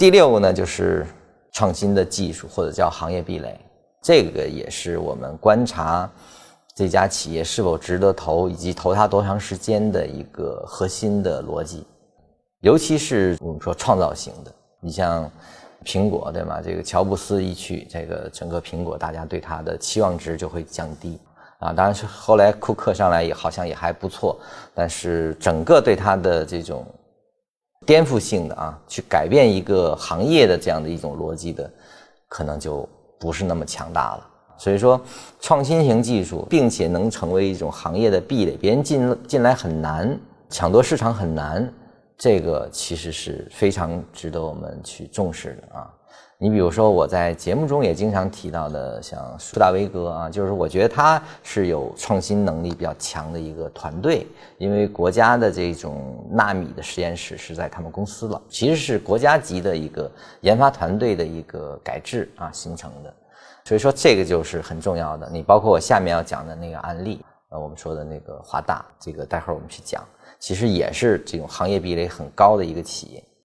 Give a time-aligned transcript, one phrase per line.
[0.00, 1.06] 第六个呢，就是
[1.52, 3.60] 创新的技术或者叫行业壁垒，
[4.00, 6.10] 这个也是我们观察
[6.74, 11.86] 这家企业是否值得投以及投它多长时间的一个核心的逻辑。
[12.62, 14.50] 尤其是我们说创造型的，
[14.80, 15.30] 你像
[15.84, 16.62] 苹果对吗？
[16.64, 21.20] 这个乔布斯一去，这个整个苹果大家对它的期望值就会降低
[21.58, 21.74] 啊。
[21.74, 24.40] 当然是后来库克上来也好像也还不错，
[24.74, 26.86] 但是整个对它的这种
[27.90, 31.68] 颠覆性的啊，去改变一个行业的这样的一种逻辑的，
[32.28, 32.88] 可能就
[33.18, 34.28] 不是那么强大了。
[34.56, 35.00] 所以说，
[35.40, 40.16] 创新型技术，并且能成为一种行业的壁垒，别人进进来很难，
[40.48, 41.68] 抢夺市场很难。
[42.20, 45.90] 这个其实是非常值得我们去重视的啊！
[46.36, 54.26] 你比如说我在节目中也经常提到的，像舒大威哥啊，就是我觉得他是有创新能力比较强的一个团队，
[54.58, 60.10] 因为国家的这种纳米的实验室是在他们公司了，其实是国家级的一个
[60.42, 63.10] 研发团队的一个改制啊形成的，
[63.64, 65.26] 所以说这个就是很重要的。
[65.32, 70.02] 你包括我下面要讲的那个案例，呃，我们说的那个华大，这个待会儿我们去讲。
[70.38, 73.22] 其实也是这种行业壁垒很高的一个企业。